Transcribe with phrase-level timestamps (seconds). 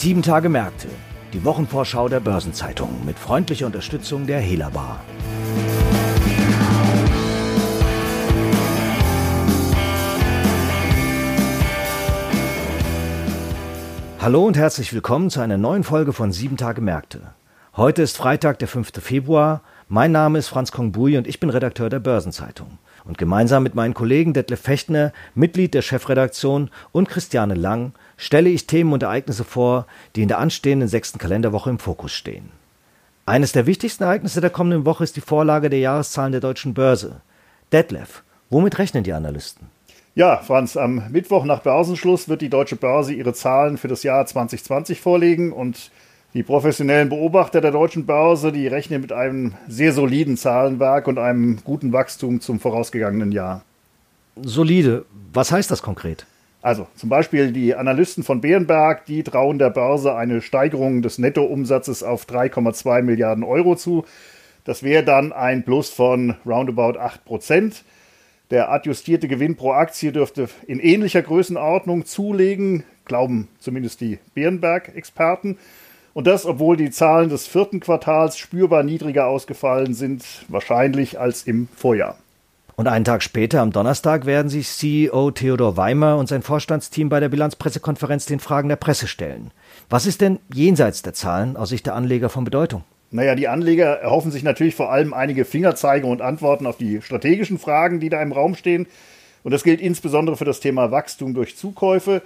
[0.00, 0.86] Sieben Tage Märkte,
[1.32, 5.00] die Wochenvorschau der Börsenzeitung mit freundlicher Unterstützung der Hela Bar.
[14.20, 17.32] Hallo und herzlich willkommen zu einer neuen Folge von Sieben Tage Märkte.
[17.76, 18.92] Heute ist Freitag, der 5.
[19.02, 19.62] Februar.
[19.88, 22.78] Mein Name ist Franz Kongbui und ich bin Redakteur der Börsenzeitung.
[23.04, 28.66] Und gemeinsam mit meinen Kollegen Detlef Fechtner, Mitglied der Chefredaktion und Christiane Lang stelle ich
[28.66, 32.50] Themen und Ereignisse vor, die in der anstehenden sechsten Kalenderwoche im Fokus stehen.
[33.24, 37.20] Eines der wichtigsten Ereignisse der kommenden Woche ist die Vorlage der Jahreszahlen der deutschen Börse.
[37.72, 39.68] Detlef, womit rechnen die Analysten?
[40.14, 44.26] Ja, Franz, am Mittwoch nach Börsenschluss wird die deutsche Börse ihre Zahlen für das Jahr
[44.26, 45.90] 2020 vorlegen und
[46.34, 51.58] die professionellen Beobachter der deutschen Börse, die rechnen mit einem sehr soliden Zahlenwerk und einem
[51.62, 53.62] guten Wachstum zum vorausgegangenen Jahr.
[54.42, 56.26] Solide, was heißt das konkret?
[56.60, 62.02] Also zum Beispiel die Analysten von Bärenberg, die trauen der Börse eine Steigerung des Nettoumsatzes
[62.02, 64.04] auf 3,2 Milliarden Euro zu.
[64.64, 67.84] Das wäre dann ein Plus von roundabout 8 Prozent.
[68.50, 75.58] Der adjustierte Gewinn pro Aktie dürfte in ähnlicher Größenordnung zulegen, glauben zumindest die Bärenberg-Experten.
[76.14, 81.68] Und das, obwohl die Zahlen des vierten Quartals spürbar niedriger ausgefallen sind, wahrscheinlich als im
[81.76, 82.18] Vorjahr.
[82.78, 87.18] Und einen Tag später, am Donnerstag, werden sich CEO Theodor Weimer und sein Vorstandsteam bei
[87.18, 89.50] der Bilanzpressekonferenz den Fragen der Presse stellen.
[89.90, 92.84] Was ist denn jenseits der Zahlen aus Sicht der Anleger von Bedeutung?
[93.10, 97.58] Naja, die Anleger erhoffen sich natürlich vor allem einige Fingerzeige und Antworten auf die strategischen
[97.58, 98.86] Fragen, die da im Raum stehen.
[99.42, 102.22] Und das gilt insbesondere für das Thema Wachstum durch Zukäufe.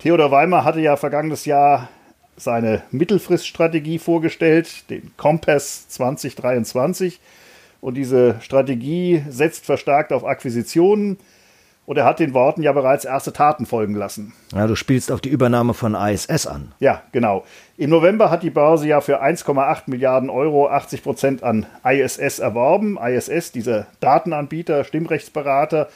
[0.00, 1.88] Theodor Weimer hatte ja vergangenes Jahr
[2.36, 7.20] seine Mittelfriststrategie vorgestellt, den Kompass 2023.
[7.84, 11.18] Und diese Strategie setzt verstärkt auf Akquisitionen.
[11.84, 14.32] Und er hat den Worten ja bereits erste Taten folgen lassen.
[14.54, 16.72] Ja, du spielst auf die Übernahme von ISS an.
[16.78, 17.44] Ja, genau.
[17.76, 22.96] Im November hat die Börse ja für 1,8 Milliarden Euro 80 Prozent an ISS erworben.
[22.98, 25.88] ISS, dieser Datenanbieter, Stimmrechtsberater,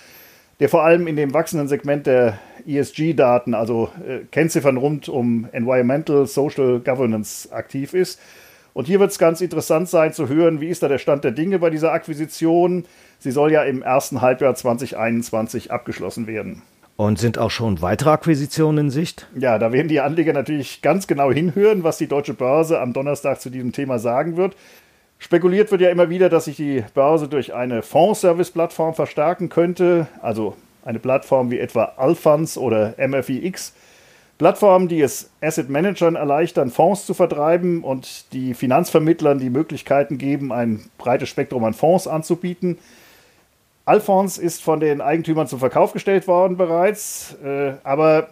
[0.61, 6.27] der vor allem in dem wachsenden Segment der ESG-Daten, also äh, Kennziffern rund um Environmental,
[6.27, 8.21] Social Governance aktiv ist.
[8.75, 11.33] Und hier wird es ganz interessant sein zu hören, wie ist da der Stand der
[11.33, 12.85] Dinge bei dieser Akquisition.
[13.19, 16.63] Sie soll ja im ersten Halbjahr 2021 abgeschlossen werden.
[16.97, 19.29] Und sind auch schon weitere Akquisitionen in Sicht?
[19.37, 23.41] Ja, da werden die Anleger natürlich ganz genau hinhören, was die Deutsche Börse am Donnerstag
[23.41, 24.57] zu diesem Thema sagen wird.
[25.21, 30.57] Spekuliert wird ja immer wieder, dass sich die Börse durch eine Fondsservice-Plattform verstärken könnte, also
[30.85, 33.75] eine Plattform wie etwa Alphans oder MFIX.
[34.39, 40.53] Plattformen, die es Asset Managern erleichtern, Fonds zu vertreiben und die Finanzvermittlern die Möglichkeiten geben,
[40.53, 42.79] ein breites Spektrum an Fonds anzubieten.
[43.85, 48.29] Alphons ist von den Eigentümern zum Verkauf gestellt worden bereits, äh, aber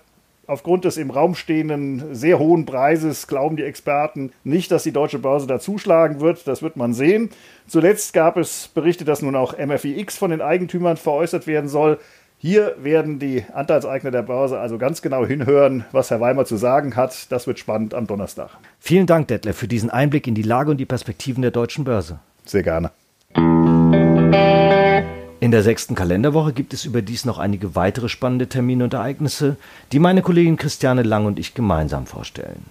[0.49, 5.19] Aufgrund des im Raum stehenden sehr hohen Preises glauben die Experten nicht, dass die deutsche
[5.19, 6.47] Börse da zuschlagen wird.
[6.47, 7.31] Das wird man sehen.
[7.66, 11.99] Zuletzt gab es Berichte, dass nun auch MFIX von den Eigentümern veräußert werden soll.
[12.39, 16.95] Hier werden die Anteilseigner der Börse also ganz genau hinhören, was Herr Weimer zu sagen
[16.95, 17.33] hat.
[17.33, 18.51] Das wird spannend am Donnerstag.
[18.79, 22.19] Vielen Dank, Detlef, für diesen Einblick in die Lage und die Perspektiven der deutschen Börse.
[22.45, 22.91] Sehr gerne.
[25.41, 29.57] In der sechsten Kalenderwoche gibt es überdies noch einige weitere spannende Termine und Ereignisse,
[29.93, 32.67] die meine Kollegin Christiane Lang und ich gemeinsam vorstellen.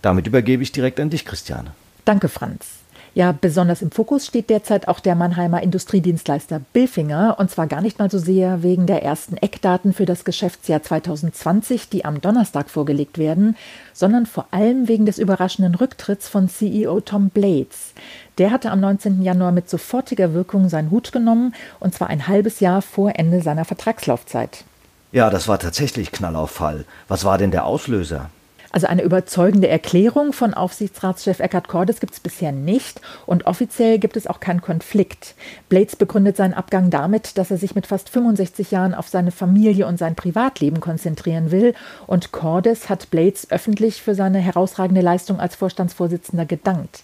[0.00, 1.72] Damit übergebe ich direkt an dich, Christiane.
[2.04, 2.81] Danke, Franz.
[3.14, 7.98] Ja, besonders im Fokus steht derzeit auch der Mannheimer Industriedienstleister Bilfinger und zwar gar nicht
[7.98, 13.18] mal so sehr wegen der ersten Eckdaten für das Geschäftsjahr 2020, die am Donnerstag vorgelegt
[13.18, 13.54] werden,
[13.92, 17.92] sondern vor allem wegen des überraschenden Rücktritts von CEO Tom Blades.
[18.38, 19.20] Der hatte am 19.
[19.20, 23.66] Januar mit sofortiger Wirkung seinen Hut genommen und zwar ein halbes Jahr vor Ende seiner
[23.66, 24.64] Vertragslaufzeit.
[25.12, 26.86] Ja, das war tatsächlich Knallauffall.
[27.08, 28.30] Was war denn der Auslöser?
[28.72, 34.16] Also eine überzeugende Erklärung von Aufsichtsratschef Eckhard Cordes gibt es bisher nicht und offiziell gibt
[34.16, 35.34] es auch keinen Konflikt.
[35.68, 39.86] Blades begründet seinen Abgang damit, dass er sich mit fast 65 Jahren auf seine Familie
[39.86, 41.74] und sein Privatleben konzentrieren will
[42.06, 47.02] und Cordes hat Blades öffentlich für seine herausragende Leistung als Vorstandsvorsitzender gedankt.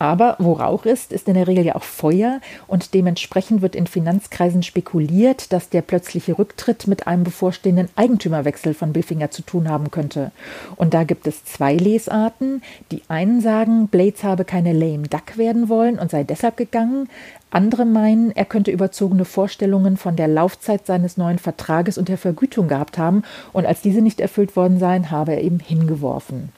[0.00, 3.86] Aber wo Rauch ist, ist in der Regel ja auch Feuer und dementsprechend wird in
[3.86, 9.90] Finanzkreisen spekuliert, dass der plötzliche Rücktritt mit einem bevorstehenden Eigentümerwechsel von Bilfinger zu tun haben
[9.90, 10.32] könnte.
[10.76, 12.62] Und da gibt es zwei Lesarten.
[12.90, 17.10] Die einen sagen, Blades habe keine lame duck werden wollen und sei deshalb gegangen.
[17.50, 22.68] Andere meinen, er könnte überzogene Vorstellungen von der Laufzeit seines neuen Vertrages und der Vergütung
[22.68, 26.52] gehabt haben und als diese nicht erfüllt worden seien, habe er eben hingeworfen.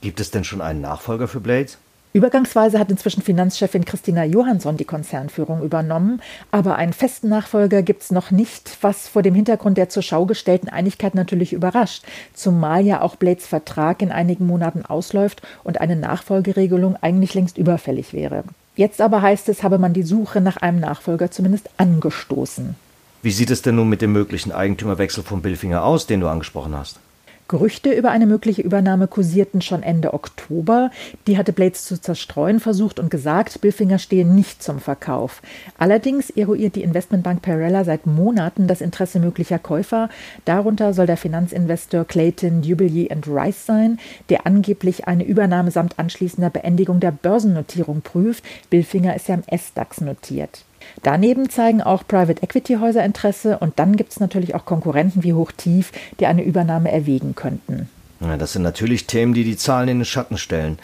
[0.00, 1.78] Gibt es denn schon einen Nachfolger für Blades?
[2.14, 8.10] Übergangsweise hat inzwischen Finanzchefin Christina Johansson die Konzernführung übernommen, aber einen festen Nachfolger gibt es
[8.10, 13.02] noch nicht, was vor dem Hintergrund der zur Schau gestellten Einigkeit natürlich überrascht, zumal ja
[13.02, 18.44] auch Blades Vertrag in einigen Monaten ausläuft und eine Nachfolgeregelung eigentlich längst überfällig wäre.
[18.74, 22.74] Jetzt aber heißt es, habe man die Suche nach einem Nachfolger zumindest angestoßen.
[23.22, 26.76] Wie sieht es denn nun mit dem möglichen Eigentümerwechsel von Billfinger aus, den du angesprochen
[26.76, 27.00] hast?
[27.48, 30.90] Gerüchte über eine mögliche Übernahme kursierten schon Ende Oktober.
[31.26, 35.40] Die hatte Blades zu zerstreuen versucht und gesagt, Billfinger stehe nicht zum Verkauf.
[35.78, 40.10] Allerdings eruiert die Investmentbank Perella seit Monaten das Interesse möglicher Käufer.
[40.44, 43.98] Darunter soll der Finanzinvestor Clayton Jubilee Rice sein,
[44.28, 48.44] der angeblich eine Übernahme samt anschließender Beendigung der Börsennotierung prüft.
[48.68, 50.64] Billfinger ist ja im S-DAX notiert.
[51.02, 55.34] Daneben zeigen auch Private Equity Häuser Interesse und dann gibt es natürlich auch Konkurrenten wie
[55.34, 57.88] Hochtief, die eine Übernahme erwägen könnten.
[58.20, 60.78] Ja, das sind natürlich Themen, die die Zahlen in den Schatten stellen.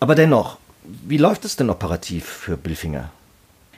[0.00, 0.58] Aber dennoch,
[1.06, 3.10] wie läuft es denn operativ für Billfinger?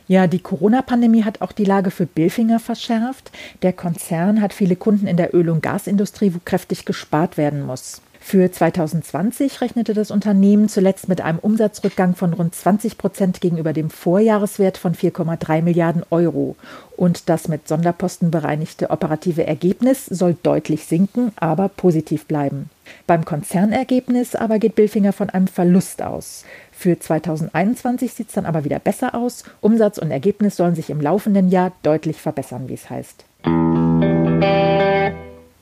[0.09, 3.31] Ja, die Corona-Pandemie hat auch die Lage für Billfinger verschärft.
[3.63, 8.03] Der Konzern hat viele Kunden in der Öl- und Gasindustrie, wo kräftig gespart werden muss.
[8.25, 13.91] Für 2020 rechnete das Unternehmen zuletzt mit einem Umsatzrückgang von rund 20 Prozent gegenüber dem
[13.91, 16.57] Vorjahreswert von 4,3 Milliarden Euro.
[16.97, 22.71] Und das mit Sonderposten bereinigte operative Ergebnis soll deutlich sinken, aber positiv bleiben.
[23.07, 26.45] Beim Konzernergebnis aber geht Billfinger von einem Verlust aus.
[26.71, 29.43] Für 2021 sieht es dann aber wieder besser aus.
[29.61, 33.25] Umsatz und Ergebnis sollen sich im laufenden Jahr deutlich verbessern, wie es heißt.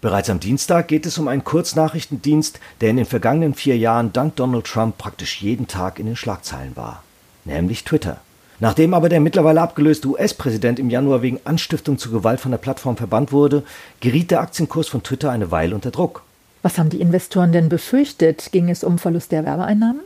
[0.01, 4.35] Bereits am Dienstag geht es um einen Kurznachrichtendienst, der in den vergangenen vier Jahren dank
[4.37, 7.03] Donald Trump praktisch jeden Tag in den Schlagzeilen war,
[7.45, 8.19] nämlich Twitter.
[8.61, 12.97] Nachdem aber der mittlerweile abgelöste US-Präsident im Januar wegen Anstiftung zu Gewalt von der Plattform
[12.97, 13.63] verbannt wurde,
[14.01, 16.23] geriet der Aktienkurs von Twitter eine Weile unter Druck.
[16.63, 18.53] Was haben die Investoren denn befürchtet?
[18.53, 20.01] Ging es um Verlust der Werbeeinnahmen?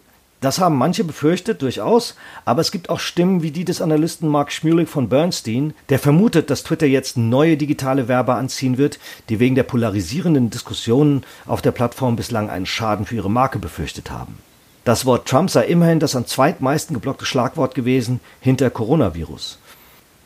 [0.44, 4.52] Das haben manche befürchtet, durchaus, aber es gibt auch Stimmen wie die des Analysten Mark
[4.52, 8.98] Schmulik von Bernstein, der vermutet, dass Twitter jetzt neue digitale Werber anziehen wird,
[9.30, 14.10] die wegen der polarisierenden Diskussionen auf der Plattform bislang einen Schaden für ihre Marke befürchtet
[14.10, 14.36] haben.
[14.84, 19.58] Das Wort Trump sei immerhin das am zweitmeisten geblockte Schlagwort gewesen hinter Coronavirus.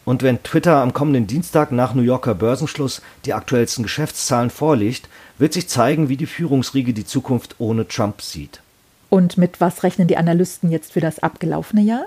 [0.04, 5.52] Und wenn Twitter am kommenden Dienstag nach New Yorker Börsenschluss die aktuellsten Geschäftszahlen vorlegt, wird
[5.52, 8.62] sich zeigen, wie die Führungsriege die Zukunft ohne Trump sieht.
[9.10, 12.06] Und mit was rechnen die Analysten jetzt für das abgelaufene Jahr?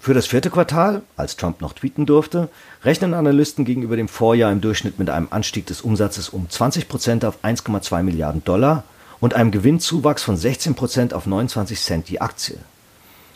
[0.00, 2.48] Für das vierte Quartal, als Trump noch tweeten durfte,
[2.84, 7.24] rechnen Analysten gegenüber dem Vorjahr im Durchschnitt mit einem Anstieg des Umsatzes um 20 Prozent
[7.24, 8.84] auf 1,2 Milliarden Dollar
[9.20, 12.58] und einem Gewinnzuwachs von 16 Prozent auf 29 Cent die Aktie.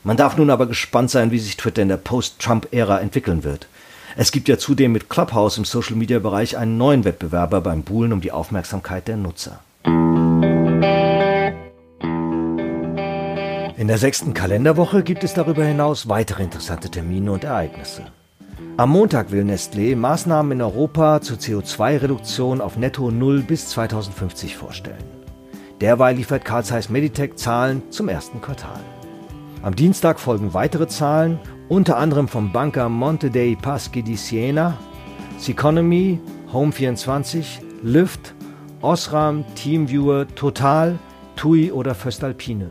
[0.05, 3.67] Man darf nun aber gespannt sein, wie sich Twitter in der Post-Trump-Ära entwickeln wird.
[4.17, 8.33] Es gibt ja zudem mit Clubhouse im Social-Media-Bereich einen neuen Wettbewerber beim Buhlen um die
[8.33, 9.61] Aufmerksamkeit der Nutzer.
[13.83, 18.05] In der sechsten Kalenderwoche gibt es darüber hinaus weitere interessante Termine und Ereignisse.
[18.77, 25.03] Am Montag will Nestlé Maßnahmen in Europa zur CO2-Reduktion auf Netto Null bis 2050 vorstellen.
[25.81, 28.79] Derweil liefert Carl Zeiss Meditech Zahlen zum ersten Quartal.
[29.63, 34.79] Am Dienstag folgen weitere Zahlen, unter anderem vom Banker Monte dei Paschi di Siena,
[35.39, 36.21] Seconomy,
[36.53, 37.45] Home24,
[37.83, 38.33] Lyft,
[38.81, 41.01] Osram, Teamviewer, Total,
[41.35, 42.71] TUI oder Föstalpine.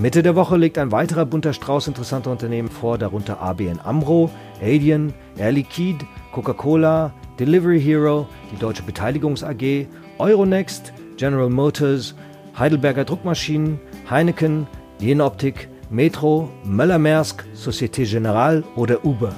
[0.00, 4.30] Mitte der Woche legt ein weiterer bunter Strauß interessanter Unternehmen vor, darunter ABN Amro,
[4.62, 9.86] Adyen, Air Liquide, Coca-Cola, Delivery Hero, die Deutsche Beteiligungs AG,
[10.16, 12.14] Euronext, General Motors,
[12.58, 14.66] Heidelberger Druckmaschinen, Heineken,
[15.00, 19.34] Jenoptik, Metro, Möller-Maersk, Societe Generale oder Uber.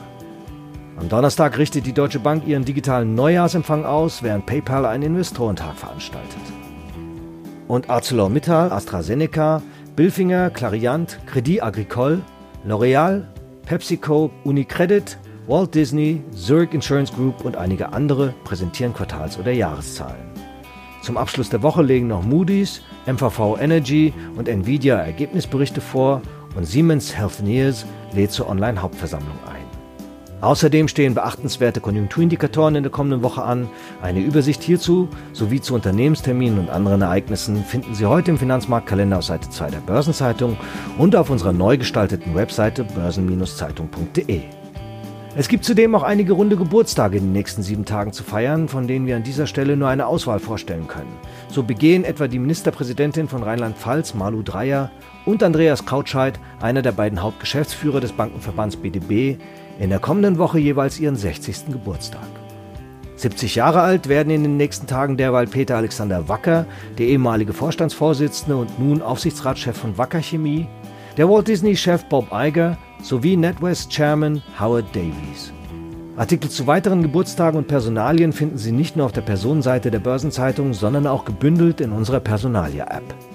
[0.97, 6.39] Am Donnerstag richtet die Deutsche Bank ihren digitalen Neujahrsempfang aus, während PayPal einen Investorentag veranstaltet.
[7.67, 9.61] Und ArcelorMittal, AstraZeneca,
[9.97, 12.23] Bilfinger, Clariant, Credit Agricole,
[12.67, 13.25] L'Oreal,
[13.67, 20.33] PepsiCo, Unicredit, Walt Disney, Zurich Insurance Group und einige andere präsentieren Quartals- oder Jahreszahlen.
[21.03, 26.23] Zum Abschluss der Woche legen noch Moody's, MVV Energy und Nvidia Ergebnisberichte vor
[26.55, 27.85] und Siemens Healthineers
[28.15, 29.72] lädt zur Online-Hauptversammlung ein.
[30.43, 33.71] Außerdem stehen beachtenswerte Konjunkturindikatoren in der kommenden Woche an.
[34.03, 39.25] Eine Übersicht hierzu sowie zu Unternehmensterminen und anderen Ereignissen finden Sie heute im Finanzmarktkalender auf
[39.25, 40.57] Seite 2 der Börsenzeitung
[40.99, 44.41] und auf unserer neu gestalteten Webseite börsen-zeitung.de.
[45.37, 48.89] Es gibt zudem auch einige runde Geburtstage in den nächsten sieben Tagen zu feiern, von
[48.89, 51.17] denen wir an dieser Stelle nur eine Auswahl vorstellen können.
[51.49, 54.91] So begehen etwa die Ministerpräsidentin von Rheinland-Pfalz, Malu Dreyer,
[55.25, 59.39] und Andreas Krautscheid, einer der beiden Hauptgeschäftsführer des Bankenverbands BDB,
[59.83, 61.73] in der kommenden Woche jeweils ihren 60.
[61.73, 62.29] Geburtstag.
[63.17, 66.67] 70 Jahre alt werden in den nächsten Tagen derweil Peter Alexander Wacker,
[66.99, 70.69] der ehemalige Vorstandsvorsitzende und nun Aufsichtsratschef von Wacker Chemie,
[71.17, 75.53] der Walt Disney-Chef Bob Iger sowie NetWest-Chairman Howard Davies.
[76.17, 80.75] Artikel zu weiteren Geburtstagen und Personalien finden Sie nicht nur auf der Personenseite der Börsenzeitung,
[80.75, 83.32] sondern auch gebündelt in unserer Personalia-App.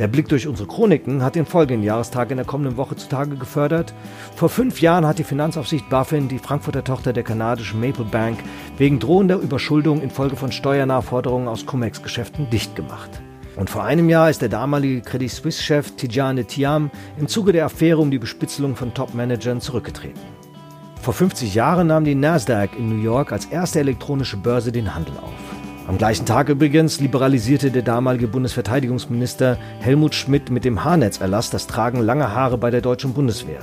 [0.00, 3.94] Der Blick durch unsere Chroniken hat den folgenden Jahrestag in der kommenden Woche zutage gefördert.
[4.34, 8.38] Vor fünf Jahren hat die Finanzaufsicht BaFin die Frankfurter Tochter der kanadischen Maple Bank
[8.76, 13.10] wegen drohender Überschuldung infolge von Steuernachforderungen aus Cum-Ex-Geschäften dicht gemacht.
[13.54, 17.98] Und vor einem Jahr ist der damalige Credit Suisse-Chef Tidjane Thiam im Zuge der Affäre
[17.98, 20.20] um die Bespitzelung von Top-Managern zurückgetreten.
[21.00, 25.14] Vor 50 Jahren nahm die Nasdaq in New York als erste elektronische Börse den Handel
[25.18, 25.43] auf.
[25.86, 32.00] Am gleichen Tag übrigens liberalisierte der damalige Bundesverteidigungsminister Helmut Schmidt mit dem Haarnetzerlass das Tragen
[32.00, 33.60] langer Haare bei der deutschen Bundeswehr.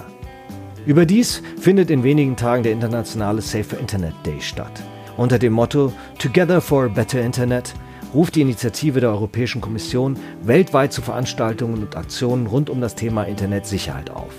[0.86, 4.84] Überdies findet in wenigen Tagen der internationale Safer Internet Day statt.
[5.18, 7.74] Unter dem Motto Together for a Better Internet
[8.14, 13.24] ruft die Initiative der Europäischen Kommission weltweit zu Veranstaltungen und Aktionen rund um das Thema
[13.24, 14.34] Internetsicherheit auf.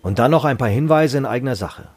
[0.00, 1.88] Und dann noch ein paar Hinweise in eigener Sache.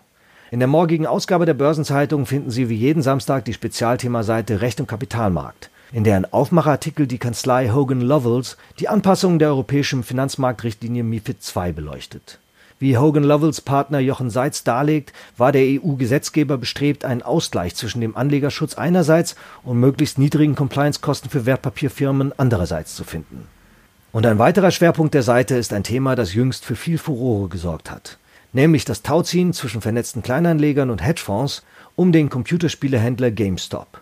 [0.49, 4.87] In der morgigen Ausgabe der Börsenzeitung finden Sie wie jeden Samstag die Spezialthemaseite Recht und
[4.87, 11.73] Kapitalmarkt, in deren Aufmachartikel die Kanzlei Hogan Lovells die Anpassungen der europäischen Finanzmarktrichtlinie MIFID II
[11.73, 12.39] beleuchtet.
[12.79, 18.15] Wie Hogan Lovells Partner Jochen Seitz darlegt, war der EU-Gesetzgeber bestrebt, einen Ausgleich zwischen dem
[18.15, 19.35] Anlegerschutz einerseits
[19.65, 23.47] und möglichst niedrigen Compliance-Kosten für Wertpapierfirmen andererseits zu finden.
[24.13, 27.91] Und ein weiterer Schwerpunkt der Seite ist ein Thema, das jüngst für viel Furore gesorgt
[27.91, 28.17] hat
[28.53, 31.63] nämlich das Tauziehen zwischen vernetzten Kleinanlegern und Hedgefonds
[31.95, 34.01] um den Computerspielehändler GameStop.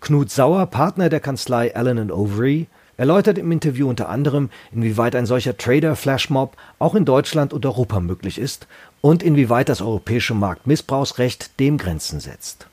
[0.00, 5.56] Knut Sauer, Partner der Kanzlei Allen Overy, erläutert im Interview unter anderem, inwieweit ein solcher
[5.56, 8.66] Trader-Flashmob auch in Deutschland und Europa möglich ist
[9.00, 12.68] und inwieweit das europäische Marktmissbrauchsrecht dem Grenzen setzt.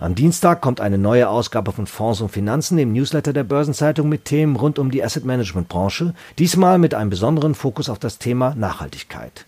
[0.00, 4.24] Am Dienstag kommt eine neue Ausgabe von Fonds und Finanzen im Newsletter der Börsenzeitung mit
[4.24, 8.54] Themen rund um die Asset Management Branche, diesmal mit einem besonderen Fokus auf das Thema
[8.54, 9.44] Nachhaltigkeit.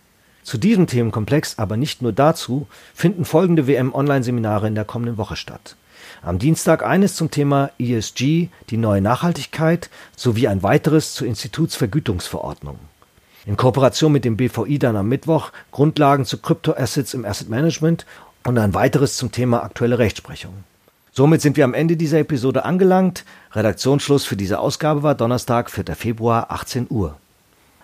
[0.50, 5.76] Zu diesem Themenkomplex, aber nicht nur dazu, finden folgende WM-Online-Seminare in der kommenden Woche statt.
[6.23, 12.80] Am Dienstag eines zum Thema ESG, die neue Nachhaltigkeit, sowie ein weiteres zur Institutsvergütungsverordnung.
[13.47, 18.04] In Kooperation mit dem BVI dann am Mittwoch Grundlagen zu Kryptoassets im Asset Management
[18.45, 20.64] und ein weiteres zum Thema aktuelle Rechtsprechung.
[21.12, 23.25] Somit sind wir am Ende dieser Episode angelangt.
[23.52, 25.95] Redaktionsschluss für diese Ausgabe war Donnerstag, 4.
[25.95, 27.14] Februar, 18 Uhr.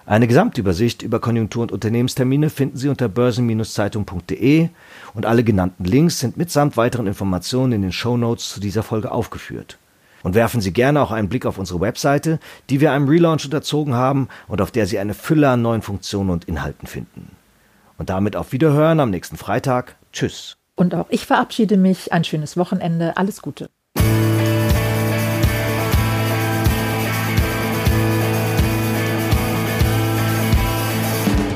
[0.08, 4.68] Eine Gesamtübersicht über Konjunktur- und Unternehmenstermine finden Sie unter börsen-zeitung.de
[5.14, 9.10] und alle genannten Links sind mitsamt weiteren Informationen in den Show Notes zu dieser Folge
[9.10, 9.78] aufgeführt.
[10.22, 12.38] Und werfen Sie gerne auch einen Blick auf unsere Webseite,
[12.70, 16.30] die wir einem Relaunch unterzogen haben und auf der Sie eine Fülle an neuen Funktionen
[16.30, 17.32] und Inhalten finden.
[17.98, 19.96] Und damit auf Wiederhören am nächsten Freitag.
[20.12, 20.56] Tschüss.
[20.76, 22.12] Und auch ich verabschiede mich.
[22.12, 23.16] Ein schönes Wochenende.
[23.16, 23.70] Alles Gute.